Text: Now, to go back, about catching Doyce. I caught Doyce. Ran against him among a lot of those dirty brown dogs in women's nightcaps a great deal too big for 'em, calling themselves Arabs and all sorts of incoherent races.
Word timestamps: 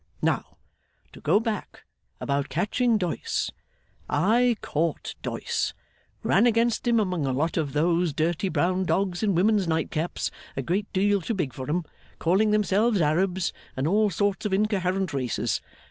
Now, 0.23 0.57
to 1.13 1.21
go 1.21 1.39
back, 1.39 1.83
about 2.19 2.49
catching 2.49 2.97
Doyce. 2.97 3.51
I 4.09 4.57
caught 4.61 5.13
Doyce. 5.21 5.75
Ran 6.23 6.47
against 6.47 6.87
him 6.87 6.99
among 6.99 7.27
a 7.27 7.31
lot 7.31 7.55
of 7.55 7.73
those 7.73 8.11
dirty 8.11 8.49
brown 8.49 8.83
dogs 8.85 9.21
in 9.21 9.35
women's 9.35 9.67
nightcaps 9.67 10.31
a 10.57 10.63
great 10.63 10.91
deal 10.91 11.21
too 11.21 11.35
big 11.35 11.53
for 11.53 11.69
'em, 11.69 11.83
calling 12.17 12.49
themselves 12.49 12.99
Arabs 12.99 13.53
and 13.77 13.87
all 13.87 14.09
sorts 14.09 14.43
of 14.43 14.53
incoherent 14.53 15.13
races. 15.13 15.61